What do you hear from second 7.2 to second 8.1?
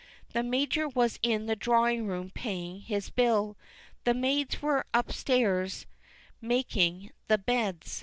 the beds.